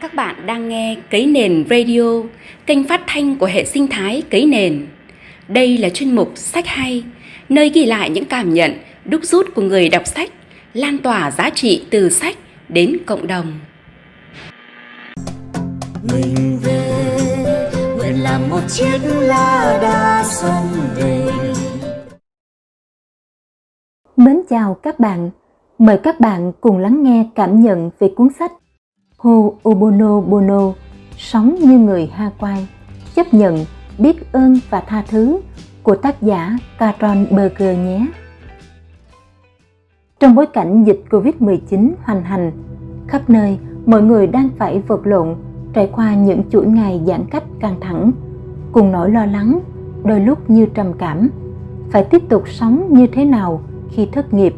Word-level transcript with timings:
Các 0.00 0.14
bạn 0.14 0.46
đang 0.46 0.68
nghe 0.68 0.96
Cấy 1.10 1.26
Nền 1.26 1.64
Radio, 1.70 2.22
kênh 2.66 2.84
phát 2.84 3.00
thanh 3.06 3.36
của 3.36 3.46
hệ 3.46 3.64
sinh 3.64 3.86
thái 3.86 4.22
Cấy 4.30 4.46
Nền. 4.46 4.86
Đây 5.48 5.78
là 5.78 5.88
chuyên 5.88 6.14
mục 6.14 6.32
Sách 6.34 6.66
Hay, 6.66 7.04
nơi 7.48 7.68
ghi 7.68 7.84
lại 7.84 8.10
những 8.10 8.24
cảm 8.24 8.54
nhận, 8.54 8.72
đúc 9.04 9.20
rút 9.24 9.46
của 9.54 9.62
người 9.62 9.88
đọc 9.88 10.06
sách, 10.06 10.30
lan 10.74 10.98
tỏa 10.98 11.30
giá 11.30 11.50
trị 11.50 11.86
từ 11.90 12.08
sách 12.08 12.36
đến 12.68 12.96
cộng 13.06 13.26
đồng. 13.26 13.60
Mình 16.12 16.58
về, 16.64 17.70
nguyện 17.96 18.22
làm 18.22 18.50
một 18.50 18.62
chiếc 18.68 18.98
lá 19.04 19.78
đa 19.82 20.24
sông 20.24 20.68
về. 20.96 21.26
Mến 24.16 24.40
chào 24.50 24.74
các 24.82 25.00
bạn, 25.00 25.30
mời 25.78 25.98
các 26.02 26.20
bạn 26.20 26.52
cùng 26.60 26.78
lắng 26.78 27.02
nghe 27.02 27.26
cảm 27.34 27.62
nhận 27.62 27.90
về 27.98 28.08
cuốn 28.16 28.28
sách 28.38 28.52
Ho'oponopono, 29.18 30.72
sống 31.16 31.54
như 31.60 31.78
người 31.78 32.06
Ha 32.06 32.30
Quai, 32.38 32.68
chấp 33.14 33.34
nhận, 33.34 33.64
biết 33.98 34.32
ơn 34.32 34.58
và 34.70 34.80
tha 34.80 35.04
thứ 35.08 35.40
của 35.82 35.94
tác 35.94 36.22
giả 36.22 36.58
Caron 36.78 37.26
Berger 37.30 37.78
nhé. 37.78 38.06
Trong 40.20 40.34
bối 40.34 40.46
cảnh 40.46 40.84
dịch 40.84 41.04
Covid-19 41.10 41.90
hoành 42.02 42.22
hành, 42.22 42.52
khắp 43.06 43.30
nơi 43.30 43.58
mọi 43.86 44.02
người 44.02 44.26
đang 44.26 44.48
phải 44.58 44.82
vật 44.86 45.06
lộn 45.06 45.34
trải 45.72 45.90
qua 45.92 46.14
những 46.14 46.42
chuỗi 46.50 46.66
ngày 46.66 47.00
giãn 47.06 47.24
cách 47.30 47.44
căng 47.60 47.80
thẳng, 47.80 48.12
cùng 48.72 48.92
nỗi 48.92 49.10
lo 49.10 49.26
lắng, 49.26 49.60
đôi 50.04 50.20
lúc 50.20 50.50
như 50.50 50.66
trầm 50.74 50.92
cảm, 50.98 51.28
phải 51.90 52.04
tiếp 52.04 52.22
tục 52.28 52.48
sống 52.48 52.86
như 52.90 53.06
thế 53.06 53.24
nào 53.24 53.60
khi 53.90 54.08
thất 54.12 54.34
nghiệp, 54.34 54.54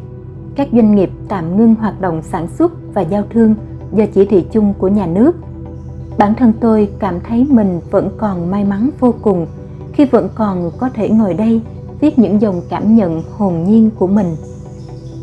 các 0.55 0.67
doanh 0.71 0.95
nghiệp 0.95 1.09
tạm 1.27 1.57
ngưng 1.57 1.75
hoạt 1.75 2.01
động 2.01 2.21
sản 2.21 2.47
xuất 2.47 2.71
và 2.93 3.01
giao 3.01 3.23
thương– 3.29 3.55
do 3.93 4.05
chỉ 4.13 4.25
thị 4.25 4.45
chung 4.51 4.73
của 4.77 4.87
nhà 4.87 5.05
nước. 5.05 5.31
Bản 6.17 6.35
thân 6.35 6.53
tôi 6.59 6.89
cảm 6.99 7.19
thấy 7.19 7.47
mình 7.49 7.79
vẫn 7.91 8.09
còn 8.17 8.51
may 8.51 8.65
mắn 8.65 8.89
vô 8.99 9.13
cùng 9.21 9.47
khi 9.93 10.05
vẫn 10.05 10.29
còn 10.35 10.71
có 10.77 10.89
thể 10.89 11.09
ngồi 11.09 11.33
đây 11.33 11.61
viết 11.99 12.19
những 12.19 12.41
dòng 12.41 12.61
cảm 12.69 12.95
nhận 12.95 13.23
hồn 13.37 13.63
nhiên 13.67 13.89
của 13.99 14.07
mình. 14.07 14.35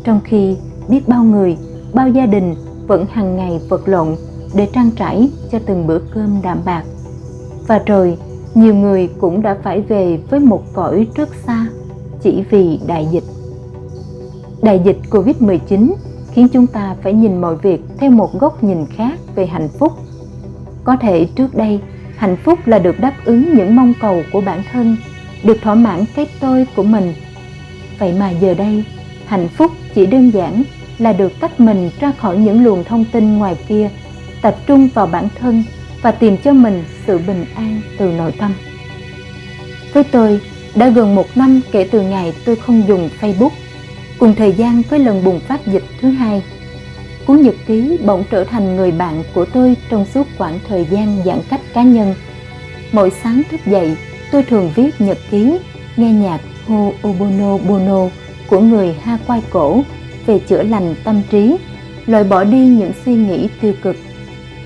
Trong 0.03 0.19
khi 0.23 0.57
biết 0.87 1.07
bao 1.07 1.23
người, 1.23 1.57
bao 1.93 2.09
gia 2.09 2.25
đình 2.25 2.55
vẫn 2.87 3.05
hàng 3.11 3.35
ngày 3.35 3.61
vật 3.69 3.81
lộn 3.85 4.07
để 4.53 4.67
trang 4.73 4.91
trải 4.95 5.31
cho 5.51 5.59
từng 5.65 5.87
bữa 5.87 5.99
cơm 6.13 6.41
đạm 6.43 6.59
bạc. 6.65 6.83
Và 7.67 7.79
rồi, 7.85 8.17
nhiều 8.55 8.75
người 8.75 9.09
cũng 9.19 9.41
đã 9.41 9.57
phải 9.63 9.81
về 9.81 10.19
với 10.29 10.39
một 10.39 10.63
cõi 10.73 11.07
rất 11.15 11.29
xa 11.47 11.67
chỉ 12.21 12.43
vì 12.49 12.79
đại 12.87 13.07
dịch. 13.11 13.23
Đại 14.61 14.81
dịch 14.85 14.97
Covid-19 15.09 15.93
khiến 16.39 16.47
chúng 16.47 16.67
ta 16.67 16.95
phải 17.03 17.13
nhìn 17.13 17.41
mọi 17.41 17.55
việc 17.55 17.81
theo 17.97 18.11
một 18.11 18.39
góc 18.39 18.63
nhìn 18.63 18.85
khác 18.95 19.19
về 19.35 19.45
hạnh 19.45 19.69
phúc. 19.79 19.93
Có 20.83 20.95
thể 20.95 21.25
trước 21.35 21.55
đây, 21.55 21.79
hạnh 22.17 22.37
phúc 22.43 22.59
là 22.65 22.79
được 22.79 22.99
đáp 22.99 23.13
ứng 23.25 23.55
những 23.55 23.75
mong 23.75 23.93
cầu 24.01 24.21
của 24.33 24.41
bản 24.41 24.63
thân, 24.71 24.97
được 25.43 25.57
thỏa 25.61 25.75
mãn 25.75 26.05
cái 26.15 26.27
tôi 26.39 26.67
của 26.75 26.83
mình. 26.83 27.13
Vậy 27.99 28.13
mà 28.19 28.29
giờ 28.29 28.53
đây, 28.53 28.83
hạnh 29.25 29.47
phúc 29.47 29.71
chỉ 29.95 30.05
đơn 30.05 30.29
giản 30.29 30.63
là 30.97 31.13
được 31.13 31.31
tách 31.39 31.59
mình 31.59 31.89
ra 31.99 32.11
khỏi 32.11 32.37
những 32.37 32.63
luồng 32.63 32.83
thông 32.83 33.05
tin 33.11 33.37
ngoài 33.37 33.55
kia, 33.67 33.89
tập 34.41 34.55
trung 34.67 34.89
vào 34.93 35.07
bản 35.07 35.27
thân 35.39 35.63
và 36.01 36.11
tìm 36.11 36.37
cho 36.37 36.53
mình 36.53 36.83
sự 37.07 37.19
bình 37.27 37.45
an 37.55 37.81
từ 37.97 38.11
nội 38.11 38.31
tâm. 38.39 38.53
Với 39.93 40.03
tôi, 40.03 40.41
đã 40.75 40.89
gần 40.89 41.15
một 41.15 41.25
năm 41.35 41.61
kể 41.71 41.87
từ 41.91 42.01
ngày 42.01 42.33
tôi 42.45 42.55
không 42.55 42.87
dùng 42.87 43.09
facebook 43.21 43.49
cùng 44.19 44.35
thời 44.35 44.51
gian 44.51 44.81
với 44.89 44.99
lần 44.99 45.23
bùng 45.23 45.39
phát 45.39 45.67
dịch 45.67 45.83
thứ 46.01 46.09
hai 46.09 46.43
cuốn 47.25 47.41
nhật 47.41 47.55
ký 47.67 47.97
bỗng 48.05 48.23
trở 48.29 48.43
thành 48.43 48.75
người 48.75 48.91
bạn 48.91 49.23
của 49.33 49.45
tôi 49.45 49.75
trong 49.89 50.05
suốt 50.05 50.27
khoảng 50.37 50.59
thời 50.67 50.85
gian 50.85 51.21
giãn 51.25 51.39
cách 51.49 51.61
cá 51.73 51.83
nhân. 51.83 52.15
Mỗi 52.91 53.11
sáng 53.23 53.41
thức 53.51 53.59
dậy 53.65 53.95
tôi 54.31 54.43
thường 54.43 54.71
viết 54.75 55.01
nhật 55.01 55.17
ký 55.31 55.57
nghe 55.97 56.11
nhạc 56.11 56.41
"Hô 56.67 56.93
Obono 57.07 57.57
Bono" 57.57 58.07
của 58.47 58.59
người 58.59 58.95
Ha 59.03 59.17
Quai 59.27 59.41
cổ 59.49 59.81
về 60.25 60.39
chữa 60.39 60.63
lành 60.63 60.95
tâm 61.03 61.21
trí 61.29 61.55
loại 62.05 62.23
bỏ 62.23 62.43
đi 62.43 62.65
những 62.67 62.91
suy 63.05 63.15
nghĩ 63.15 63.47
tiêu 63.61 63.73
cực 63.81 63.95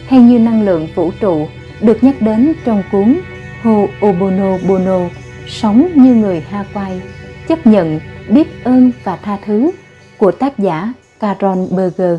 hay 0.07 0.19
như 0.19 0.39
năng 0.39 0.61
lượng 0.61 0.87
vũ 0.95 1.11
trụ 1.19 1.47
được 1.81 2.03
nhắc 2.03 2.21
đến 2.21 2.53
trong 2.65 2.83
cuốn 2.91 3.19
"Hô 3.63 3.87
Obono 4.05 4.57
Bono", 4.67 4.99
sống 5.47 5.87
như 5.95 6.15
người 6.15 6.41
Ha 6.49 6.65
Quai, 6.73 7.01
chấp 7.47 7.67
nhận 7.67 7.99
biết 8.29 8.63
ơn 8.63 8.91
và 9.03 9.15
tha 9.15 9.37
thứ 9.45 9.71
của 10.17 10.31
tác 10.31 10.59
giả 10.59 10.93
Caron 11.19 11.67
Berger. 11.75 12.17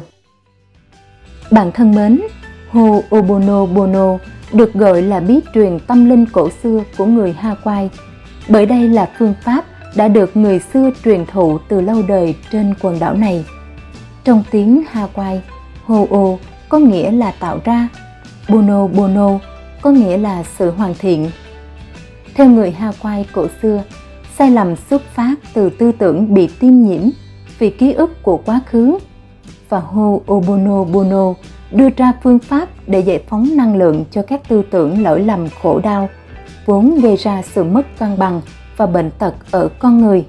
Bạn 1.50 1.72
thân 1.72 1.94
mến, 1.94 2.20
Ho'oponopono 2.72 4.18
được 4.52 4.74
gọi 4.74 5.02
là 5.02 5.20
bí 5.20 5.40
truyền 5.54 5.78
tâm 5.86 6.08
linh 6.08 6.26
cổ 6.26 6.50
xưa 6.62 6.82
của 6.96 7.06
người 7.06 7.36
Hawaii 7.42 7.88
bởi 8.48 8.66
đây 8.66 8.88
là 8.88 9.10
phương 9.18 9.34
pháp 9.42 9.64
đã 9.96 10.08
được 10.08 10.36
người 10.36 10.58
xưa 10.58 10.90
truyền 11.04 11.26
thụ 11.26 11.58
từ 11.68 11.80
lâu 11.80 12.02
đời 12.08 12.34
trên 12.52 12.74
quần 12.80 12.98
đảo 12.98 13.14
này. 13.14 13.44
Trong 14.24 14.44
tiếng 14.50 14.82
Hawaii, 14.92 15.38
Ho'o 15.86 16.36
có 16.68 16.78
nghĩa 16.78 17.10
là 17.10 17.32
tạo 17.40 17.60
ra, 17.64 17.88
Bono 18.48 18.86
Bono 18.86 19.30
có 19.82 19.90
nghĩa 19.90 20.16
là 20.16 20.44
sự 20.58 20.70
hoàn 20.70 20.94
thiện. 20.94 21.30
Theo 22.34 22.48
người 22.48 22.76
Hawaii 22.80 23.24
cổ 23.32 23.46
xưa, 23.62 23.82
sai 24.38 24.50
lầm 24.50 24.76
xuất 24.76 25.02
phát 25.14 25.34
từ 25.54 25.70
tư 25.70 25.92
tưởng 25.92 26.34
bị 26.34 26.48
tiêm 26.60 26.82
nhiễm 26.82 27.02
vì 27.58 27.70
ký 27.70 27.92
ức 27.92 28.22
của 28.22 28.36
quá 28.36 28.60
khứ 28.66 28.98
và 29.68 29.82
Ho'oponopono 29.92 31.34
đưa 31.70 31.88
ra 31.96 32.12
phương 32.22 32.38
pháp 32.38 32.68
để 32.86 33.00
giải 33.00 33.22
phóng 33.28 33.48
năng 33.56 33.76
lượng 33.76 34.04
cho 34.10 34.22
các 34.22 34.48
tư 34.48 34.62
tưởng 34.70 35.02
lỗi 35.02 35.20
lầm 35.20 35.48
khổ 35.62 35.80
đau, 35.80 36.08
vốn 36.66 37.00
gây 37.02 37.16
ra 37.16 37.42
sự 37.42 37.64
mất 37.64 37.86
cân 37.98 38.18
bằng 38.18 38.40
và 38.76 38.86
bệnh 38.86 39.10
tật 39.18 39.34
ở 39.50 39.68
con 39.78 40.00
người. 40.00 40.24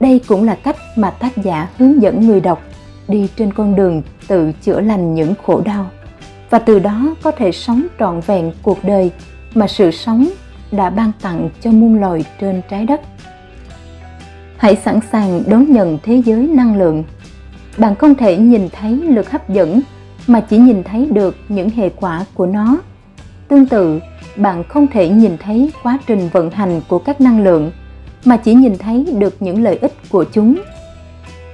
Đây 0.00 0.20
cũng 0.28 0.44
là 0.44 0.54
cách 0.54 0.76
mà 0.96 1.10
tác 1.10 1.36
giả 1.36 1.68
hướng 1.78 2.02
dẫn 2.02 2.26
người 2.26 2.40
đọc 2.40 2.62
đi 3.08 3.28
trên 3.36 3.52
con 3.52 3.76
đường 3.76 4.02
tự 4.28 4.52
chữa 4.62 4.80
lành 4.80 5.14
những 5.14 5.34
khổ 5.46 5.60
đau 5.64 5.90
và 6.50 6.58
từ 6.58 6.78
đó 6.78 7.14
có 7.22 7.30
thể 7.30 7.52
sống 7.52 7.86
trọn 7.98 8.20
vẹn 8.26 8.52
cuộc 8.62 8.84
đời 8.84 9.10
mà 9.54 9.66
sự 9.66 9.90
sống 9.90 10.28
đã 10.72 10.90
ban 10.90 11.12
tặng 11.22 11.50
cho 11.60 11.70
muôn 11.70 12.00
loài 12.00 12.24
trên 12.40 12.62
trái 12.70 12.84
đất. 12.84 13.00
Hãy 14.56 14.76
sẵn 14.76 15.00
sàng 15.12 15.42
đón 15.46 15.72
nhận 15.72 15.98
thế 16.02 16.22
giới 16.24 16.46
năng 16.46 16.78
lượng. 16.78 17.04
Bạn 17.78 17.94
không 17.94 18.14
thể 18.14 18.36
nhìn 18.36 18.68
thấy 18.80 18.92
lực 18.92 19.30
hấp 19.30 19.48
dẫn 19.48 19.80
mà 20.26 20.40
chỉ 20.40 20.58
nhìn 20.58 20.82
thấy 20.82 21.08
được 21.12 21.36
những 21.48 21.70
hệ 21.70 21.88
quả 21.88 22.24
của 22.34 22.46
nó. 22.46 22.78
Tương 23.48 23.66
tự, 23.66 24.00
bạn 24.36 24.64
không 24.64 24.86
thể 24.86 25.08
nhìn 25.08 25.36
thấy 25.38 25.72
quá 25.82 25.98
trình 26.06 26.28
vận 26.32 26.50
hành 26.50 26.80
của 26.88 26.98
các 26.98 27.20
năng 27.20 27.44
lượng 27.44 27.70
mà 28.24 28.36
chỉ 28.36 28.54
nhìn 28.54 28.78
thấy 28.78 29.06
được 29.18 29.42
những 29.42 29.62
lợi 29.62 29.76
ích 29.76 29.92
của 30.10 30.24
chúng. 30.32 30.62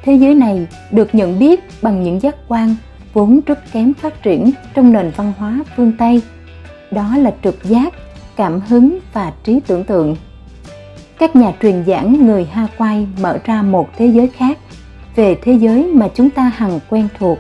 Thế 0.03 0.15
giới 0.15 0.35
này 0.35 0.67
được 0.91 1.15
nhận 1.15 1.39
biết 1.39 1.61
bằng 1.83 2.03
những 2.03 2.21
giác 2.21 2.37
quan 2.49 2.77
vốn 3.13 3.41
rất 3.47 3.73
kém 3.73 3.95
phát 3.95 4.23
triển 4.23 4.51
trong 4.75 4.93
nền 4.93 5.13
văn 5.17 5.33
hóa 5.39 5.59
phương 5.77 5.93
Tây. 5.99 6.23
Đó 6.91 7.17
là 7.17 7.35
trực 7.45 7.65
giác 7.65 7.95
cảm 8.37 8.61
hứng 8.61 8.99
và 9.13 9.33
trí 9.45 9.61
tưởng 9.67 9.85
tượng. 9.85 10.17
Các 11.19 11.37
nhà 11.37 11.53
truyền 11.63 11.85
giảng 11.87 12.27
người 12.27 12.45
Ha 12.53 12.67
Quay 12.79 13.07
mở 13.21 13.39
ra 13.45 13.63
một 13.63 13.89
thế 13.97 14.07
giới 14.07 14.29
khác 14.29 14.59
về 15.17 15.37
thế 15.43 15.53
giới 15.53 15.87
mà 15.95 16.09
chúng 16.15 16.31
ta 16.31 16.53
hằng 16.57 16.81
quen 16.91 17.09
thuộc. 17.19 17.39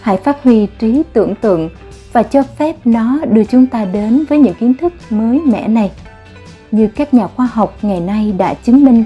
Hãy 0.00 0.16
phát 0.16 0.42
huy 0.42 0.66
trí 0.78 1.02
tưởng 1.12 1.34
tượng 1.34 1.70
và 2.12 2.22
cho 2.22 2.42
phép 2.42 2.76
nó 2.84 3.18
đưa 3.30 3.44
chúng 3.44 3.66
ta 3.66 3.84
đến 3.84 4.24
với 4.28 4.38
những 4.38 4.54
kiến 4.54 4.74
thức 4.74 4.92
mới 5.10 5.40
mẻ 5.40 5.68
này. 5.68 5.90
Như 6.70 6.86
các 6.86 7.14
nhà 7.14 7.26
khoa 7.26 7.48
học 7.52 7.78
ngày 7.82 8.00
nay 8.00 8.34
đã 8.38 8.54
chứng 8.54 8.84
minh, 8.84 9.04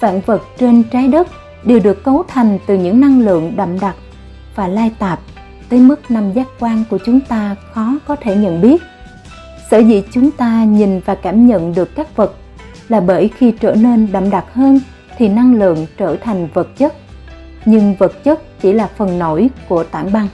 vạn 0.00 0.20
vật 0.26 0.42
trên 0.58 0.82
trái 0.82 1.08
đất 1.08 1.28
đều 1.64 1.80
được 1.80 2.04
cấu 2.04 2.22
thành 2.28 2.58
từ 2.66 2.74
những 2.74 3.00
năng 3.00 3.20
lượng 3.20 3.52
đậm 3.56 3.80
đặc 3.80 3.96
và 4.54 4.68
lai 4.68 4.90
tạp 4.98 5.20
tới 5.68 5.80
mức 5.80 6.10
năm 6.10 6.32
giác 6.32 6.46
quan 6.60 6.84
của 6.90 6.98
chúng 7.06 7.20
ta 7.20 7.56
khó 7.72 7.98
có 8.06 8.16
thể 8.16 8.36
nhận 8.36 8.60
biết 8.60 8.82
sở 9.70 9.78
dĩ 9.78 10.02
chúng 10.12 10.30
ta 10.30 10.64
nhìn 10.64 11.00
và 11.00 11.14
cảm 11.14 11.46
nhận 11.46 11.74
được 11.74 11.94
các 11.94 12.16
vật 12.16 12.34
là 12.88 13.00
bởi 13.00 13.30
khi 13.36 13.52
trở 13.60 13.74
nên 13.74 14.12
đậm 14.12 14.30
đặc 14.30 14.44
hơn 14.52 14.80
thì 15.18 15.28
năng 15.28 15.54
lượng 15.54 15.86
trở 15.96 16.16
thành 16.16 16.48
vật 16.54 16.76
chất. 16.76 16.94
Nhưng 17.64 17.94
vật 17.94 18.24
chất 18.24 18.60
chỉ 18.60 18.72
là 18.72 18.88
phần 18.96 19.18
nổi 19.18 19.50
của 19.68 19.84
tảng 19.84 20.12
băng. 20.12 20.28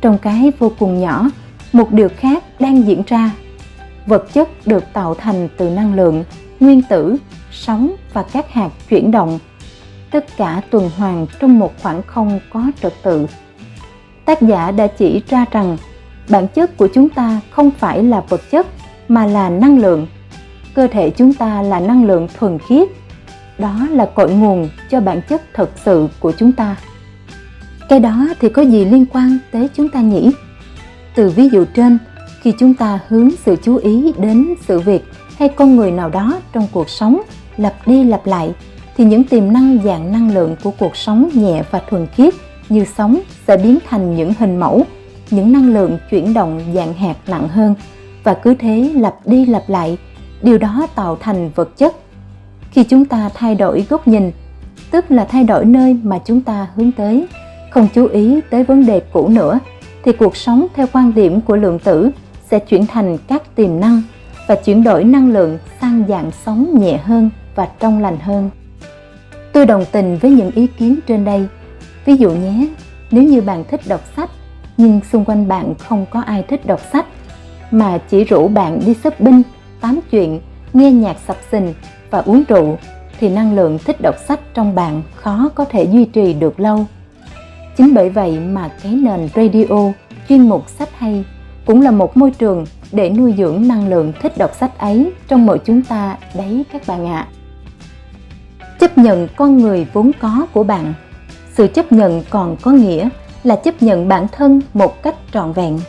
Trong 0.00 0.18
cái 0.18 0.52
vô 0.58 0.72
cùng 0.78 1.00
nhỏ, 1.00 1.30
một 1.72 1.92
điều 1.92 2.08
khác 2.16 2.44
đang 2.60 2.86
diễn 2.86 3.02
ra. 3.06 3.30
Vật 4.06 4.32
chất 4.32 4.48
được 4.66 4.84
tạo 4.92 5.14
thành 5.14 5.48
từ 5.56 5.70
năng 5.70 5.94
lượng, 5.94 6.24
nguyên 6.60 6.82
tử, 6.82 7.16
sóng 7.52 7.94
và 8.12 8.22
các 8.22 8.52
hạt 8.52 8.70
chuyển 8.88 9.10
động. 9.10 9.38
Tất 10.10 10.36
cả 10.36 10.62
tuần 10.70 10.90
hoàn 10.96 11.26
trong 11.40 11.58
một 11.58 11.72
khoảng 11.82 12.02
không 12.02 12.40
có 12.52 12.64
trật 12.82 12.92
tự. 13.02 13.26
Tác 14.24 14.42
giả 14.42 14.70
đã 14.70 14.86
chỉ 14.86 15.22
ra 15.28 15.44
rằng 15.50 15.76
bản 16.28 16.48
chất 16.48 16.76
của 16.76 16.88
chúng 16.94 17.08
ta 17.08 17.40
không 17.50 17.70
phải 17.70 18.02
là 18.02 18.20
vật 18.28 18.40
chất, 18.50 18.66
mà 19.08 19.26
là 19.26 19.48
năng 19.48 19.78
lượng. 19.78 20.06
Cơ 20.74 20.86
thể 20.86 21.10
chúng 21.10 21.34
ta 21.34 21.62
là 21.62 21.80
năng 21.80 22.04
lượng 22.04 22.28
thuần 22.38 22.58
khiết. 22.68 22.88
Đó 23.58 23.86
là 23.90 24.06
cội 24.06 24.32
nguồn 24.32 24.68
cho 24.90 25.00
bản 25.00 25.20
chất 25.28 25.42
thật 25.54 25.70
sự 25.84 26.08
của 26.20 26.32
chúng 26.32 26.52
ta. 26.52 26.76
Cái 27.88 28.00
đó 28.00 28.28
thì 28.40 28.48
có 28.48 28.62
gì 28.62 28.84
liên 28.84 29.06
quan 29.12 29.38
tới 29.50 29.68
chúng 29.74 29.88
ta 29.88 30.00
nhỉ? 30.00 30.30
Từ 31.14 31.30
ví 31.30 31.48
dụ 31.48 31.64
trên, 31.74 31.98
khi 32.40 32.52
chúng 32.58 32.74
ta 32.74 32.98
hướng 33.08 33.30
sự 33.46 33.56
chú 33.62 33.76
ý 33.76 34.12
đến 34.18 34.54
sự 34.66 34.80
việc 34.80 35.04
hay 35.38 35.48
con 35.48 35.76
người 35.76 35.90
nào 35.90 36.08
đó 36.08 36.40
trong 36.52 36.66
cuộc 36.72 36.88
sống 36.88 37.22
lặp 37.56 37.74
đi 37.86 38.04
lặp 38.04 38.26
lại, 38.26 38.52
thì 38.96 39.04
những 39.04 39.24
tiềm 39.24 39.52
năng 39.52 39.78
dạng 39.84 40.12
năng 40.12 40.34
lượng 40.34 40.56
của 40.62 40.70
cuộc 40.78 40.96
sống 40.96 41.28
nhẹ 41.34 41.62
và 41.70 41.82
thuần 41.90 42.06
khiết 42.06 42.34
như 42.68 42.84
sóng 42.96 43.20
sẽ 43.46 43.56
biến 43.56 43.78
thành 43.88 44.16
những 44.16 44.32
hình 44.38 44.56
mẫu 44.56 44.82
những 45.30 45.52
năng 45.52 45.74
lượng 45.74 45.98
chuyển 46.10 46.34
động 46.34 46.60
dạng 46.74 46.94
hạt 46.94 47.16
nặng 47.26 47.48
hơn 47.48 47.74
và 48.24 48.34
cứ 48.34 48.54
thế 48.54 48.92
lặp 48.94 49.14
đi 49.24 49.46
lặp 49.46 49.68
lại, 49.68 49.98
điều 50.42 50.58
đó 50.58 50.86
tạo 50.94 51.16
thành 51.20 51.50
vật 51.54 51.76
chất. 51.76 51.96
Khi 52.70 52.84
chúng 52.84 53.04
ta 53.04 53.30
thay 53.34 53.54
đổi 53.54 53.86
góc 53.88 54.08
nhìn, 54.08 54.30
tức 54.90 55.10
là 55.10 55.24
thay 55.24 55.44
đổi 55.44 55.64
nơi 55.64 55.96
mà 56.02 56.18
chúng 56.24 56.40
ta 56.40 56.66
hướng 56.74 56.92
tới, 56.92 57.26
không 57.70 57.88
chú 57.94 58.06
ý 58.06 58.40
tới 58.50 58.64
vấn 58.64 58.86
đề 58.86 59.00
cũ 59.12 59.28
nữa, 59.28 59.58
thì 60.04 60.12
cuộc 60.12 60.36
sống 60.36 60.66
theo 60.74 60.86
quan 60.92 61.14
điểm 61.14 61.40
của 61.40 61.56
lượng 61.56 61.78
tử 61.78 62.10
sẽ 62.50 62.58
chuyển 62.58 62.86
thành 62.86 63.18
các 63.28 63.56
tiềm 63.56 63.80
năng 63.80 64.02
và 64.46 64.54
chuyển 64.54 64.84
đổi 64.84 65.04
năng 65.04 65.32
lượng 65.32 65.58
sang 65.80 66.04
dạng 66.08 66.30
sống 66.44 66.80
nhẹ 66.80 66.96
hơn 66.96 67.30
và 67.54 67.68
trong 67.80 68.02
lành 68.02 68.18
hơn. 68.20 68.50
Tôi 69.52 69.66
đồng 69.66 69.84
tình 69.92 70.18
với 70.18 70.30
những 70.30 70.50
ý 70.50 70.66
kiến 70.66 70.98
trên 71.06 71.24
đây. 71.24 71.46
Ví 72.04 72.16
dụ 72.16 72.30
nhé, 72.30 72.68
nếu 73.10 73.22
như 73.22 73.40
bạn 73.40 73.64
thích 73.70 73.80
đọc 73.88 74.00
sách 74.16 74.30
nhưng 74.78 75.00
xung 75.12 75.24
quanh 75.24 75.48
bạn 75.48 75.74
không 75.78 76.06
có 76.10 76.20
ai 76.20 76.42
thích 76.42 76.66
đọc 76.66 76.80
sách, 76.92 77.06
mà 77.70 77.98
chỉ 77.98 78.24
rủ 78.24 78.48
bạn 78.48 78.80
đi 78.86 78.94
shopping, 78.94 79.42
tám 79.80 80.00
chuyện, 80.10 80.40
nghe 80.72 80.92
nhạc 80.92 81.16
sập 81.26 81.36
sình 81.50 81.74
và 82.10 82.18
uống 82.18 82.44
rượu, 82.48 82.78
thì 83.20 83.28
năng 83.28 83.54
lượng 83.54 83.78
thích 83.78 83.96
đọc 84.02 84.14
sách 84.28 84.40
trong 84.54 84.74
bạn 84.74 85.02
khó 85.14 85.50
có 85.54 85.64
thể 85.64 85.84
duy 85.84 86.04
trì 86.04 86.32
được 86.32 86.60
lâu 86.60 86.86
chính 87.78 87.94
bởi 87.94 88.10
vậy 88.10 88.38
mà 88.38 88.70
cái 88.82 88.92
nền 88.92 89.28
radio, 89.34 89.92
chuyên 90.28 90.48
mục 90.48 90.68
sách 90.68 90.88
hay 90.98 91.24
cũng 91.66 91.82
là 91.82 91.90
một 91.90 92.16
môi 92.16 92.30
trường 92.30 92.66
để 92.92 93.10
nuôi 93.10 93.34
dưỡng 93.38 93.68
năng 93.68 93.88
lượng 93.88 94.12
thích 94.22 94.38
đọc 94.38 94.50
sách 94.54 94.78
ấy 94.78 95.12
trong 95.28 95.46
mỗi 95.46 95.58
chúng 95.64 95.82
ta 95.82 96.16
đấy 96.34 96.64
các 96.72 96.82
bạn 96.86 97.06
ạ 97.06 97.28
à. 97.28 97.28
chấp 98.80 98.98
nhận 98.98 99.28
con 99.36 99.58
người 99.58 99.86
vốn 99.92 100.10
có 100.20 100.46
của 100.52 100.62
bạn, 100.62 100.94
sự 101.52 101.66
chấp 101.66 101.92
nhận 101.92 102.22
còn 102.30 102.56
có 102.62 102.70
nghĩa 102.70 103.08
là 103.44 103.56
chấp 103.56 103.82
nhận 103.82 104.08
bản 104.08 104.26
thân 104.32 104.60
một 104.74 105.02
cách 105.02 105.14
trọn 105.32 105.52
vẹn. 105.52 105.80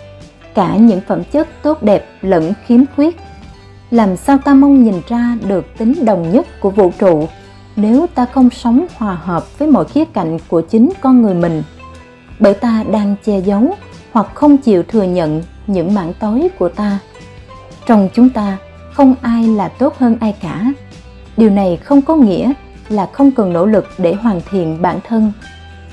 Cả 0.54 0.75
những 0.75 1.01
phẩm 1.07 1.24
chất 1.24 1.48
tốt 1.62 1.84
đẹp 1.84 2.10
lẫn 2.22 2.54
khiếm 2.66 2.80
khuyết. 2.96 3.19
Làm 3.92 4.18
sao 4.18 4.38
ta 4.38 4.54
mong 4.54 4.84
nhìn 4.84 5.01
ra 5.07 5.38
được 5.48 5.66
tính 5.78 6.06
đồng 6.06 6.31
nhất 6.31 6.48
của 6.60 6.69
vũ 6.69 6.92
trụ 7.00 7.28
nếu 7.75 8.07
ta 8.16 8.25
không 8.25 8.50
sống 8.50 8.86
hòa 8.98 9.16
hợp 9.24 9.60
với 9.60 9.68
mọi 9.68 9.86
khía 9.86 10.06
cạnh 10.06 10.38
của 10.48 10.62
chính 10.62 10.90
con 11.01 11.22
người 11.22 11.34
mình? 11.34 11.63
Bởi 12.40 12.54
ta 12.54 12.84
đang 12.92 13.16
che 13.25 13.40
giấu 13.40 13.75
hoặc 14.12 14.28
không 14.34 14.57
chịu 14.57 14.84
thừa 14.84 15.04
nhận 15.04 15.44
những 15.68 15.94
mảng 15.94 16.13
tối 16.19 16.48
của 16.60 16.69
ta. 16.69 17.00
Trong 17.86 18.10
chúng 18.13 18.30
ta, 18.30 18.57
không 18.94 19.16
ai 19.22 19.48
là 19.48 19.68
tốt 19.68 19.98
hơn 19.98 20.18
ai 20.22 20.36
cả. 20.42 20.66
Điều 21.38 21.50
này 21.50 21.78
không 21.78 22.01
có 22.01 22.16
nghĩa 22.16 22.54
là 22.90 23.06
không 23.13 23.31
cần 23.31 23.54
nỗ 23.54 23.66
lực 23.66 23.88
để 23.98 24.13
hoàn 24.13 24.42
thiện 24.51 24.81
bản 24.81 25.00
thân, 25.07 25.31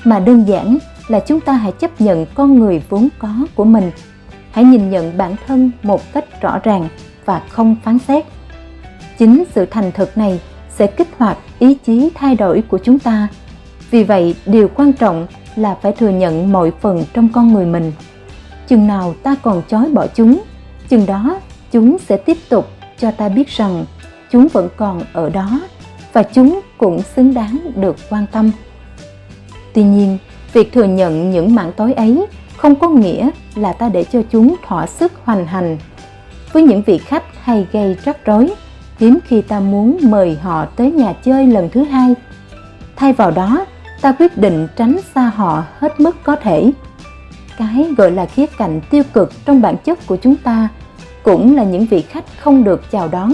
mà 0.03 0.19
đơn 0.19 0.47
giản 0.47 0.77
là 1.07 1.19
chúng 1.19 1.39
ta 1.39 1.53
hãy 1.53 1.71
chấp 1.71 2.01
nhận 2.01 2.25
con 2.35 2.59
người 2.59 2.81
vốn 2.89 3.07
có 3.19 3.29
của 3.55 3.63
mình. 3.63 3.91
Hãy 4.51 4.63
nhìn 4.63 4.89
nhận 4.89 5.17
bản 5.17 5.35
thân 5.47 5.71
một 5.83 6.13
cách 6.13 6.41
rõ 6.41 6.59
ràng 6.63 6.89
và 7.25 7.41
không 7.49 7.75
phán 7.83 7.99
xét. 7.99 8.25
Chính 9.17 9.43
sự 9.55 9.65
thành 9.65 9.91
thực 9.91 10.17
này 10.17 10.39
sẽ 10.69 10.87
kích 10.87 11.07
hoạt 11.17 11.37
ý 11.59 11.73
chí 11.73 12.09
thay 12.15 12.35
đổi 12.35 12.63
của 12.67 12.77
chúng 12.77 12.99
ta. 12.99 13.27
Vì 13.91 14.03
vậy, 14.03 14.35
điều 14.45 14.67
quan 14.67 14.93
trọng 14.93 15.27
là 15.55 15.75
phải 15.81 15.91
thừa 15.91 16.09
nhận 16.09 16.51
mọi 16.51 16.71
phần 16.81 17.03
trong 17.13 17.29
con 17.33 17.53
người 17.53 17.65
mình. 17.65 17.91
Chừng 18.67 18.87
nào 18.87 19.13
ta 19.23 19.35
còn 19.41 19.61
chối 19.67 19.89
bỏ 19.93 20.07
chúng, 20.15 20.43
chừng 20.89 21.05
đó 21.05 21.39
chúng 21.71 21.97
sẽ 21.99 22.17
tiếp 22.17 22.37
tục 22.49 22.67
cho 22.97 23.11
ta 23.11 23.29
biết 23.29 23.47
rằng 23.49 23.85
chúng 24.31 24.47
vẫn 24.47 24.69
còn 24.77 25.01
ở 25.13 25.29
đó 25.29 25.59
và 26.13 26.23
chúng 26.23 26.59
cũng 26.77 27.01
xứng 27.15 27.33
đáng 27.33 27.59
được 27.75 27.95
quan 28.09 28.25
tâm. 28.31 28.51
Tuy 29.73 29.83
nhiên 29.83 30.17
việc 30.57 30.73
thừa 30.73 30.83
nhận 30.83 31.31
những 31.31 31.55
mảng 31.55 31.71
tối 31.71 31.93
ấy 31.93 32.25
không 32.57 32.75
có 32.75 32.89
nghĩa 32.89 33.29
là 33.55 33.73
ta 33.73 33.89
để 33.89 34.03
cho 34.03 34.21
chúng 34.31 34.55
thỏa 34.67 34.87
sức 34.87 35.11
hoành 35.23 35.47
hành. 35.47 35.77
Với 36.53 36.63
những 36.63 36.81
vị 36.81 36.97
khách 36.97 37.23
hay 37.43 37.67
gây 37.71 37.97
rắc 38.05 38.25
rối, 38.25 38.53
hiếm 38.99 39.19
khi 39.25 39.41
ta 39.41 39.59
muốn 39.59 39.97
mời 40.01 40.37
họ 40.41 40.65
tới 40.65 40.91
nhà 40.91 41.13
chơi 41.23 41.47
lần 41.47 41.69
thứ 41.69 41.83
hai. 41.83 42.13
Thay 42.95 43.13
vào 43.13 43.31
đó, 43.31 43.65
ta 44.01 44.11
quyết 44.11 44.37
định 44.37 44.67
tránh 44.75 44.97
xa 45.15 45.31
họ 45.35 45.63
hết 45.79 45.99
mức 45.99 46.15
có 46.23 46.35
thể. 46.35 46.71
Cái 47.57 47.93
gọi 47.97 48.11
là 48.11 48.25
khía 48.25 48.45
cạnh 48.57 48.81
tiêu 48.89 49.03
cực 49.13 49.31
trong 49.45 49.61
bản 49.61 49.77
chất 49.77 50.07
của 50.07 50.17
chúng 50.17 50.35
ta 50.35 50.67
cũng 51.23 51.55
là 51.55 51.63
những 51.63 51.85
vị 51.85 52.01
khách 52.01 52.25
không 52.39 52.63
được 52.63 52.91
chào 52.91 53.07
đón 53.07 53.33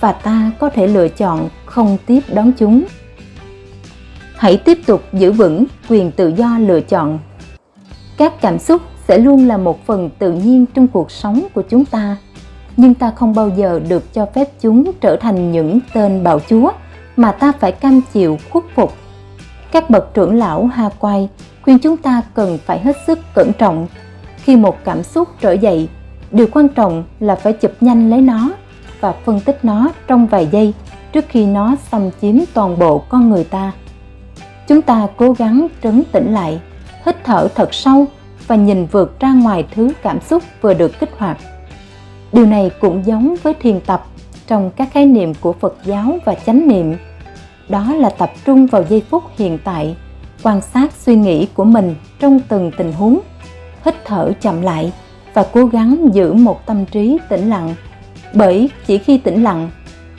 và 0.00 0.12
ta 0.12 0.50
có 0.58 0.68
thể 0.68 0.86
lựa 0.86 1.08
chọn 1.08 1.48
không 1.66 1.98
tiếp 2.06 2.20
đón 2.32 2.52
chúng 2.52 2.84
hãy 4.44 4.56
tiếp 4.56 4.78
tục 4.86 5.02
giữ 5.12 5.32
vững 5.32 5.64
quyền 5.88 6.10
tự 6.10 6.28
do 6.36 6.58
lựa 6.58 6.80
chọn. 6.80 7.18
Các 8.16 8.40
cảm 8.40 8.58
xúc 8.58 8.82
sẽ 9.08 9.18
luôn 9.18 9.48
là 9.48 9.56
một 9.56 9.86
phần 9.86 10.10
tự 10.18 10.32
nhiên 10.32 10.66
trong 10.74 10.88
cuộc 10.88 11.10
sống 11.10 11.46
của 11.54 11.62
chúng 11.62 11.84
ta. 11.84 12.16
Nhưng 12.76 12.94
ta 12.94 13.10
không 13.10 13.34
bao 13.34 13.50
giờ 13.56 13.80
được 13.88 14.14
cho 14.14 14.26
phép 14.34 14.48
chúng 14.60 14.92
trở 15.00 15.16
thành 15.16 15.52
những 15.52 15.80
tên 15.94 16.24
bạo 16.24 16.40
chúa 16.48 16.70
mà 17.16 17.32
ta 17.32 17.52
phải 17.60 17.72
cam 17.72 18.00
chịu 18.12 18.38
khuất 18.50 18.64
phục. 18.74 18.92
Các 19.72 19.90
bậc 19.90 20.14
trưởng 20.14 20.34
lão 20.34 20.66
ha 20.66 20.90
quay 20.98 21.28
khuyên 21.62 21.78
chúng 21.78 21.96
ta 21.96 22.22
cần 22.34 22.58
phải 22.66 22.78
hết 22.78 22.96
sức 23.06 23.18
cẩn 23.34 23.52
trọng. 23.52 23.86
Khi 24.36 24.56
một 24.56 24.76
cảm 24.84 25.02
xúc 25.02 25.28
trỗi 25.42 25.58
dậy, 25.58 25.88
điều 26.30 26.46
quan 26.52 26.68
trọng 26.68 27.04
là 27.20 27.34
phải 27.36 27.52
chụp 27.52 27.72
nhanh 27.80 28.10
lấy 28.10 28.20
nó 28.20 28.50
và 29.00 29.12
phân 29.24 29.40
tích 29.40 29.64
nó 29.64 29.88
trong 30.06 30.26
vài 30.26 30.48
giây 30.52 30.74
trước 31.12 31.24
khi 31.28 31.46
nó 31.46 31.76
xâm 31.90 32.10
chiếm 32.20 32.36
toàn 32.54 32.78
bộ 32.78 32.98
con 32.98 33.30
người 33.30 33.44
ta 33.44 33.72
chúng 34.68 34.82
ta 34.82 35.06
cố 35.16 35.32
gắng 35.32 35.66
trấn 35.82 36.02
tĩnh 36.12 36.34
lại, 36.34 36.60
hít 37.06 37.24
thở 37.24 37.48
thật 37.54 37.74
sâu 37.74 38.06
và 38.46 38.56
nhìn 38.56 38.86
vượt 38.86 39.20
ra 39.20 39.32
ngoài 39.32 39.64
thứ 39.74 39.88
cảm 40.02 40.20
xúc 40.20 40.42
vừa 40.60 40.74
được 40.74 41.00
kích 41.00 41.10
hoạt. 41.18 41.38
Điều 42.32 42.46
này 42.46 42.70
cũng 42.80 43.06
giống 43.06 43.34
với 43.42 43.54
thiền 43.54 43.80
tập 43.80 44.06
trong 44.46 44.70
các 44.76 44.88
khái 44.92 45.06
niệm 45.06 45.34
của 45.40 45.52
phật 45.52 45.76
giáo 45.84 46.18
và 46.24 46.34
chánh 46.46 46.68
niệm. 46.68 46.94
Đó 47.68 47.94
là 47.94 48.10
tập 48.10 48.30
trung 48.44 48.66
vào 48.66 48.84
giây 48.88 49.02
phút 49.10 49.22
hiện 49.38 49.58
tại, 49.64 49.96
quan 50.42 50.60
sát 50.60 50.92
suy 50.92 51.16
nghĩ 51.16 51.46
của 51.54 51.64
mình 51.64 51.94
trong 52.20 52.40
từng 52.48 52.70
tình 52.76 52.92
huống, 52.92 53.20
hít 53.84 53.94
thở 54.04 54.32
chậm 54.40 54.62
lại 54.62 54.92
và 55.34 55.46
cố 55.52 55.66
gắng 55.66 56.08
giữ 56.12 56.32
một 56.32 56.66
tâm 56.66 56.84
trí 56.86 57.18
tĩnh 57.28 57.50
lặng. 57.50 57.74
Bởi 58.34 58.70
chỉ 58.86 58.98
khi 58.98 59.18
tĩnh 59.18 59.42
lặng 59.42 59.70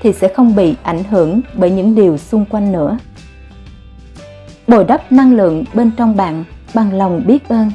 thì 0.02 0.14
sẽ 0.14 0.28
không 0.28 0.56
bị 0.56 0.76
ảnh 0.84 1.04
hưởng 1.04 1.42
bởi 1.54 1.72
những 1.72 1.96
điều 1.96 2.18
xung 2.18 2.46
quanh 2.46 2.72
nữa 2.72 2.98
bồi 4.68 4.84
đắp 4.84 5.12
năng 5.12 5.36
lượng 5.36 5.64
bên 5.74 5.92
trong 5.98 6.16
bạn 6.16 6.44
bằng 6.74 6.94
lòng 6.94 7.24
biết 7.28 7.50
ơn. 7.50 7.72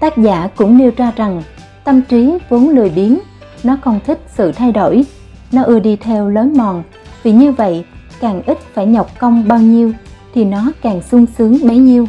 Tác 0.00 0.18
giả 0.18 0.48
cũng 0.56 0.78
nêu 0.78 0.90
ra 0.96 1.12
rằng, 1.16 1.42
tâm 1.84 2.02
trí 2.02 2.38
vốn 2.48 2.68
lười 2.68 2.90
biếng, 2.90 3.18
nó 3.64 3.76
không 3.82 4.00
thích 4.06 4.20
sự 4.34 4.52
thay 4.52 4.72
đổi, 4.72 5.04
nó 5.52 5.62
ưa 5.62 5.80
đi 5.80 5.96
theo 5.96 6.28
lối 6.28 6.44
mòn. 6.44 6.82
Vì 7.22 7.32
như 7.32 7.52
vậy, 7.52 7.84
càng 8.20 8.42
ít 8.46 8.58
phải 8.74 8.86
nhọc 8.86 9.18
công 9.18 9.48
bao 9.48 9.58
nhiêu 9.58 9.92
thì 10.34 10.44
nó 10.44 10.72
càng 10.82 11.02
sung 11.02 11.26
sướng 11.38 11.58
bấy 11.68 11.78
nhiêu. 11.78 12.06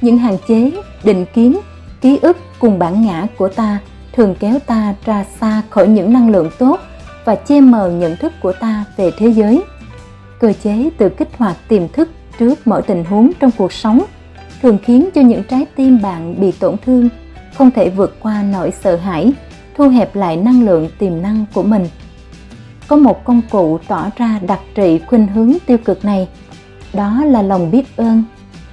Những 0.00 0.18
hạn 0.18 0.36
chế, 0.48 0.70
định 1.04 1.26
kiến, 1.34 1.58
ký 2.00 2.18
ức 2.22 2.36
cùng 2.58 2.78
bản 2.78 3.02
ngã 3.06 3.26
của 3.38 3.48
ta 3.48 3.78
thường 4.12 4.34
kéo 4.40 4.58
ta 4.66 4.94
ra 5.04 5.24
xa 5.40 5.62
khỏi 5.70 5.88
những 5.88 6.12
năng 6.12 6.30
lượng 6.30 6.50
tốt 6.58 6.80
và 7.24 7.34
che 7.34 7.60
mờ 7.60 7.90
nhận 7.90 8.16
thức 8.16 8.32
của 8.42 8.52
ta 8.52 8.84
về 8.96 9.10
thế 9.18 9.28
giới. 9.28 9.62
Cơ 10.40 10.52
chế 10.62 10.90
tự 10.98 11.08
kích 11.08 11.28
hoạt 11.38 11.56
tiềm 11.68 11.88
thức 11.88 12.08
trước 12.38 12.66
mọi 12.66 12.82
tình 12.82 13.04
huống 13.04 13.30
trong 13.40 13.50
cuộc 13.56 13.72
sống, 13.72 14.02
thường 14.62 14.78
khiến 14.84 15.08
cho 15.14 15.20
những 15.20 15.42
trái 15.44 15.66
tim 15.76 16.02
bạn 16.02 16.40
bị 16.40 16.52
tổn 16.52 16.76
thương, 16.86 17.08
không 17.54 17.70
thể 17.70 17.90
vượt 17.90 18.16
qua 18.20 18.42
nỗi 18.42 18.72
sợ 18.82 18.96
hãi, 18.96 19.32
thu 19.76 19.88
hẹp 19.88 20.16
lại 20.16 20.36
năng 20.36 20.64
lượng 20.64 20.88
tiềm 20.98 21.22
năng 21.22 21.44
của 21.54 21.62
mình. 21.62 21.88
Có 22.88 22.96
một 22.96 23.24
công 23.24 23.40
cụ 23.50 23.78
tỏ 23.88 24.06
ra 24.16 24.40
đặc 24.46 24.60
trị 24.74 25.00
khuynh 25.06 25.26
hướng 25.26 25.52
tiêu 25.66 25.78
cực 25.78 26.04
này, 26.04 26.28
đó 26.92 27.24
là 27.24 27.42
lòng 27.42 27.70
biết 27.70 27.96
ơn. 27.96 28.22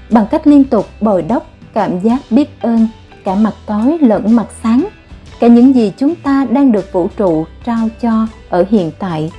Bằng 0.10 0.26
cách 0.32 0.48
liên 0.48 0.64
tục 0.64 0.88
bồi 1.02 1.22
đắp 1.22 1.44
cảm 1.74 2.00
giác 2.00 2.20
biết 2.30 2.62
ơn, 2.62 2.88
cả 3.24 3.36
mặt 3.36 3.54
tối 3.66 3.98
lẫn 4.02 4.36
mặt 4.36 4.48
sáng, 4.64 4.88
cả 5.40 5.48
những 5.48 5.76
gì 5.76 5.92
chúng 5.98 6.16
ta 6.16 6.48
đang 6.50 6.72
được 6.72 6.94
vũ 6.94 7.08
trụ 7.18 7.46
trao 7.66 7.90
cho 8.02 8.28
ở 8.50 8.66
hiện 8.70 8.92
tại, 9.00 9.32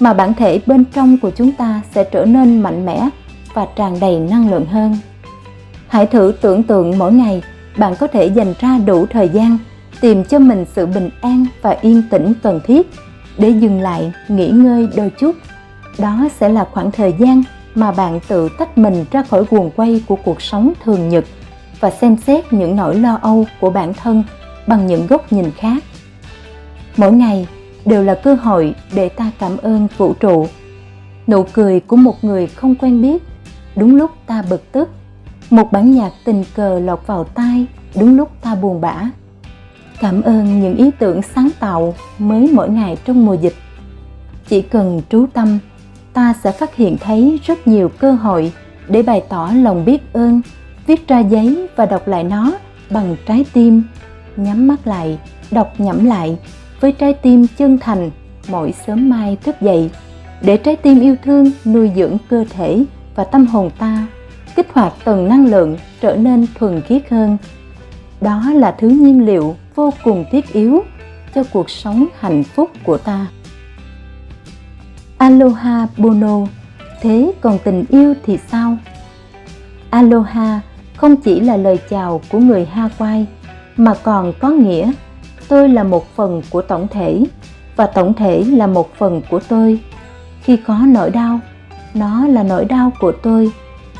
mà 0.00 0.14
bản 0.14 0.34
thể 0.34 0.60
bên 0.66 0.84
trong 0.84 1.18
của 1.18 1.30
chúng 1.30 1.52
ta 1.52 1.80
sẽ 1.94 2.04
trở 2.04 2.24
nên 2.24 2.60
mạnh 2.60 2.86
mẽ 2.86 3.08
và 3.54 3.66
tràn 3.76 4.00
đầy 4.00 4.20
năng 4.20 4.50
lượng 4.50 4.66
hơn. 4.66 4.96
Hãy 5.88 6.06
thử 6.06 6.32
tưởng 6.40 6.62
tượng 6.62 6.98
mỗi 6.98 7.12
ngày 7.12 7.42
bạn 7.76 7.94
có 8.00 8.06
thể 8.06 8.26
dành 8.26 8.54
ra 8.60 8.78
đủ 8.86 9.06
thời 9.06 9.28
gian 9.28 9.58
tìm 10.00 10.24
cho 10.24 10.38
mình 10.38 10.64
sự 10.74 10.86
bình 10.86 11.10
an 11.20 11.46
và 11.62 11.76
yên 11.80 12.02
tĩnh 12.10 12.32
cần 12.42 12.60
thiết 12.64 12.90
để 13.38 13.50
dừng 13.50 13.80
lại, 13.80 14.12
nghỉ 14.28 14.48
ngơi 14.48 14.88
đôi 14.96 15.10
chút. 15.10 15.36
Đó 15.98 16.28
sẽ 16.38 16.48
là 16.48 16.64
khoảng 16.72 16.90
thời 16.90 17.14
gian 17.18 17.42
mà 17.74 17.92
bạn 17.92 18.20
tự 18.28 18.48
tách 18.58 18.78
mình 18.78 19.04
ra 19.10 19.22
khỏi 19.22 19.44
guồng 19.50 19.70
quay 19.76 20.02
của 20.08 20.16
cuộc 20.16 20.42
sống 20.42 20.72
thường 20.84 21.08
nhật 21.08 21.24
và 21.80 21.90
xem 21.90 22.16
xét 22.16 22.52
những 22.52 22.76
nỗi 22.76 22.94
lo 22.94 23.18
âu 23.22 23.46
của 23.60 23.70
bản 23.70 23.94
thân 23.94 24.24
bằng 24.66 24.86
những 24.86 25.06
góc 25.06 25.32
nhìn 25.32 25.50
khác. 25.56 25.84
Mỗi 26.96 27.12
ngày 27.12 27.48
đều 27.84 28.02
là 28.04 28.14
cơ 28.14 28.34
hội 28.34 28.74
để 28.94 29.08
ta 29.08 29.30
cảm 29.38 29.56
ơn 29.56 29.88
vũ 29.96 30.14
trụ. 30.20 30.46
Nụ 31.26 31.42
cười 31.52 31.80
của 31.80 31.96
một 31.96 32.24
người 32.24 32.46
không 32.46 32.74
quen 32.74 33.02
biết 33.02 33.22
đúng 33.76 33.96
lúc 33.96 34.10
ta 34.26 34.42
bực 34.50 34.72
tức, 34.72 34.88
một 35.50 35.72
bản 35.72 35.92
nhạc 35.92 36.10
tình 36.24 36.44
cờ 36.54 36.78
lọt 36.78 37.06
vào 37.06 37.24
tai, 37.24 37.66
đúng 37.94 38.16
lúc 38.16 38.30
ta 38.42 38.54
buồn 38.54 38.80
bã. 38.80 39.10
Cảm 40.00 40.22
ơn 40.22 40.60
những 40.60 40.76
ý 40.76 40.90
tưởng 40.98 41.22
sáng 41.34 41.48
tạo 41.60 41.94
mới 42.18 42.50
mỗi 42.52 42.68
ngày 42.68 42.96
trong 43.04 43.26
mùa 43.26 43.34
dịch. 43.34 43.54
Chỉ 44.48 44.62
cần 44.62 45.02
trú 45.10 45.26
tâm, 45.32 45.58
ta 46.12 46.34
sẽ 46.44 46.52
phát 46.52 46.76
hiện 46.76 46.96
thấy 47.00 47.40
rất 47.46 47.66
nhiều 47.66 47.88
cơ 47.88 48.12
hội 48.12 48.52
để 48.88 49.02
bày 49.02 49.22
tỏ 49.28 49.50
lòng 49.54 49.84
biết 49.84 50.12
ơn, 50.12 50.40
viết 50.86 51.08
ra 51.08 51.18
giấy 51.18 51.68
và 51.76 51.86
đọc 51.86 52.08
lại 52.08 52.24
nó 52.24 52.52
bằng 52.90 53.16
trái 53.26 53.44
tim. 53.52 53.82
Nhắm 54.36 54.68
mắt 54.68 54.86
lại, 54.86 55.18
đọc 55.50 55.72
nhẩm 55.78 56.04
lại 56.04 56.38
với 56.80 56.92
trái 56.92 57.12
tim 57.12 57.46
chân 57.58 57.78
thành 57.78 58.10
mỗi 58.48 58.74
sớm 58.86 59.10
mai 59.10 59.36
thức 59.44 59.60
dậy. 59.60 59.90
Để 60.42 60.56
trái 60.56 60.76
tim 60.76 61.00
yêu 61.00 61.16
thương 61.24 61.50
nuôi 61.64 61.90
dưỡng 61.96 62.16
cơ 62.30 62.44
thể 62.50 62.84
và 63.14 63.24
tâm 63.24 63.46
hồn 63.46 63.70
ta, 63.78 64.06
kích 64.56 64.72
hoạt 64.72 64.92
từng 65.04 65.28
năng 65.28 65.46
lượng 65.46 65.76
trở 66.00 66.16
nên 66.16 66.46
thuần 66.54 66.82
khiết 66.82 67.10
hơn. 67.10 67.36
Đó 68.20 68.42
là 68.54 68.74
thứ 68.78 68.88
nhiên 68.88 69.26
liệu 69.26 69.56
vô 69.74 69.92
cùng 70.04 70.24
thiết 70.30 70.52
yếu 70.52 70.82
cho 71.34 71.42
cuộc 71.52 71.70
sống 71.70 72.06
hạnh 72.18 72.44
phúc 72.44 72.70
của 72.84 72.98
ta. 72.98 73.26
Aloha 75.18 75.86
bono, 75.96 76.38
thế 77.00 77.32
còn 77.40 77.58
tình 77.64 77.84
yêu 77.88 78.14
thì 78.26 78.38
sao? 78.48 78.76
Aloha 79.90 80.60
không 80.96 81.16
chỉ 81.16 81.40
là 81.40 81.56
lời 81.56 81.78
chào 81.90 82.20
của 82.28 82.38
người 82.38 82.68
hawaii, 82.74 83.24
mà 83.76 83.94
còn 84.02 84.32
có 84.40 84.48
nghĩa, 84.48 84.92
tôi 85.48 85.68
là 85.68 85.84
một 85.84 86.16
phần 86.16 86.42
của 86.50 86.62
tổng 86.62 86.88
thể 86.88 87.24
và 87.76 87.86
tổng 87.86 88.14
thể 88.14 88.44
là 88.44 88.66
một 88.66 88.94
phần 88.94 89.22
của 89.30 89.40
tôi. 89.48 89.80
Khi 90.42 90.56
có 90.56 90.78
nỗi 90.86 91.10
đau 91.10 91.40
nó 91.94 92.26
là 92.26 92.42
nỗi 92.42 92.64
đau 92.64 92.92
của 93.00 93.12
tôi. 93.12 93.52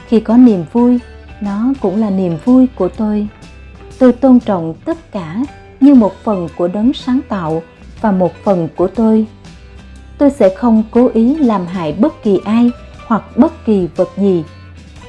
Khi 0.07 0.21
có 0.21 0.37
niềm 0.37 0.65
vui, 0.73 0.99
nó 1.41 1.73
cũng 1.81 2.01
là 2.01 2.11
niềm 2.11 2.37
vui 2.45 2.67
của 2.75 2.89
tôi. 2.89 3.29
Tôi 3.99 4.13
tôn 4.13 4.41
trọng 4.41 4.75
tất 4.85 5.13
cả 5.13 5.37
như 5.81 5.95
một 5.95 6.13
phần 6.25 6.49
của 6.57 6.69
đấng 6.69 6.93
sáng 6.93 7.21
tạo 7.29 7.63
và 8.01 8.13
một 8.13 8.33
phần 8.45 8.69
của 8.77 8.87
tôi. 8.87 9.27
Tôi 10.19 10.31
sẽ 10.31 10.55
không 10.57 10.83
cố 10.91 11.11
ý 11.15 11.37
làm 11.37 11.67
hại 11.67 11.93
bất 11.93 12.23
kỳ 12.23 12.41
ai 12.45 12.71
hoặc 13.07 13.37
bất 13.37 13.65
kỳ 13.67 13.89
vật 13.97 14.09
gì. 14.17 14.45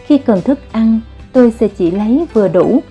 Khi 0.05 0.17
cần 0.17 0.41
thức 0.41 0.59
ăn, 0.71 0.99
tôi 1.31 1.51
sẽ 1.51 1.67
chỉ 1.67 1.91
lấy 1.91 2.25
vừa 2.33 2.47
đủ 2.47 2.81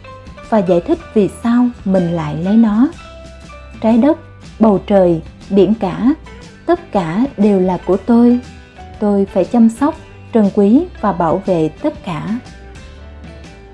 và 0.48 0.58
giải 0.58 0.80
thích 0.80 0.98
vì 1.14 1.28
sao 1.42 1.68
mình 1.84 2.12
lại 2.12 2.36
lấy 2.36 2.56
nó. 2.56 2.88
Trái 3.80 3.98
đất, 3.98 4.18
bầu 4.60 4.80
trời, 4.86 5.22
biển 5.50 5.74
cả, 5.80 6.14
tất 6.66 6.92
cả 6.92 7.24
đều 7.36 7.60
là 7.60 7.78
của 7.86 7.96
tôi 7.96 8.40
tôi 9.00 9.26
phải 9.32 9.44
chăm 9.44 9.68
sóc 9.68 9.94
trân 10.34 10.50
quý 10.54 10.84
và 11.00 11.12
bảo 11.12 11.42
vệ 11.46 11.68
tất 11.68 12.04
cả 12.04 12.38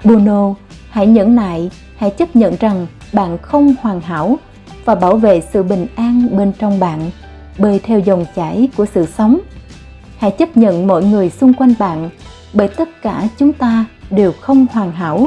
Bruno, 0.04 0.54
hãy 0.90 1.06
nhẫn 1.06 1.36
nại, 1.36 1.70
hãy 1.96 2.10
chấp 2.10 2.36
nhận 2.36 2.56
rằng 2.60 2.86
bạn 3.12 3.38
không 3.42 3.74
hoàn 3.80 4.00
hảo 4.00 4.38
và 4.84 4.94
bảo 4.94 5.16
vệ 5.16 5.40
sự 5.52 5.62
bình 5.62 5.86
an 5.96 6.36
bên 6.36 6.52
trong 6.58 6.80
bạn, 6.80 7.10
bơi 7.58 7.78
theo 7.78 7.98
dòng 7.98 8.24
chảy 8.36 8.68
của 8.76 8.86
sự 8.86 9.06
sống. 9.06 9.38
Hãy 10.18 10.30
chấp 10.30 10.56
nhận 10.56 10.86
mọi 10.86 11.04
người 11.04 11.30
xung 11.30 11.54
quanh 11.54 11.74
bạn, 11.78 12.10
bởi 12.52 12.68
tất 12.68 13.02
cả 13.02 13.28
chúng 13.38 13.52
ta 13.52 13.84
đều 14.10 14.32
không 14.32 14.66
hoàn 14.72 14.92
hảo. 14.92 15.26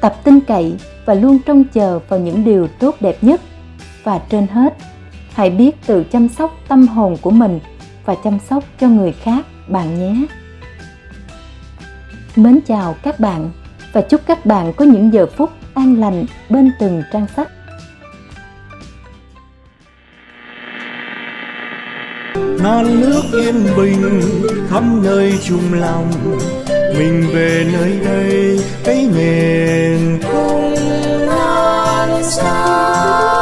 Tập 0.00 0.16
tin 0.24 0.40
cậy 0.40 0.74
và 1.04 1.14
luôn 1.14 1.38
trông 1.46 1.64
chờ 1.64 1.98
vào 2.08 2.20
những 2.20 2.44
điều 2.44 2.66
tốt 2.66 2.94
đẹp 3.00 3.16
nhất. 3.22 3.40
Và 4.04 4.20
trên 4.28 4.46
hết, 4.46 4.76
hãy 5.32 5.50
biết 5.50 5.86
tự 5.86 6.04
chăm 6.04 6.28
sóc 6.28 6.54
tâm 6.68 6.88
hồn 6.88 7.16
của 7.22 7.30
mình 7.30 7.60
và 8.06 8.14
chăm 8.24 8.38
sóc 8.50 8.64
cho 8.80 8.88
người 8.88 9.12
khác, 9.12 9.46
bạn 9.68 9.98
nhé. 9.98 10.26
Mến 12.36 12.60
chào 12.66 12.96
các 13.02 13.20
bạn 13.20 13.50
và 13.92 14.00
chúc 14.00 14.20
các 14.26 14.46
bạn 14.46 14.72
có 14.72 14.84
những 14.84 15.12
giờ 15.12 15.26
phút 15.36 15.50
an 15.74 16.00
lành 16.00 16.26
bên 16.48 16.72
từng 16.80 17.02
trang 17.12 17.26
sách. 17.36 17.48
Non 22.62 23.00
nước 23.00 23.22
yên 23.32 23.66
bình 23.76 24.20
khắp 24.68 24.82
nơi 25.02 25.38
chung 25.44 25.72
lòng, 25.72 26.10
mình 26.98 27.26
về 27.34 27.66
nơi 27.72 28.00
đây, 28.04 28.60
cái 28.84 29.08
miền 29.14 30.18
không 30.22 30.74
non 31.26 32.22
xa. 32.22 33.35